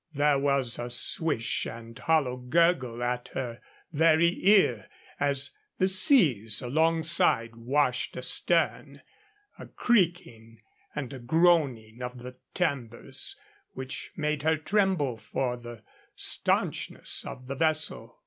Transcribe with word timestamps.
There 0.15 0.39
was 0.39 0.79
a 0.79 0.89
swish 0.89 1.67
and 1.67 1.99
hollow 1.99 2.35
gurgle 2.35 3.03
at 3.03 3.27
her 3.35 3.61
very 3.93 4.35
ear 4.47 4.89
as 5.19 5.51
the 5.77 5.87
seas 5.87 6.59
alongside 6.59 7.55
washed 7.55 8.17
astern, 8.17 9.03
a 9.59 9.67
creaking 9.67 10.63
and 10.95 11.13
a 11.13 11.19
groaning 11.19 12.01
of 12.01 12.17
the 12.17 12.37
timbers, 12.55 13.39
which 13.73 14.11
made 14.15 14.41
her 14.41 14.57
tremble 14.57 15.17
for 15.17 15.55
the 15.55 15.83
stanchness 16.15 17.23
of 17.23 17.45
the 17.45 17.53
vessel. 17.53 18.17